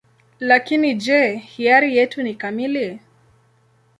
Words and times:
Lakini 0.39 0.95
je, 0.97 1.35
hiari 1.35 1.97
yetu 1.97 2.23
ni 2.23 2.35
kamili? 2.35 2.99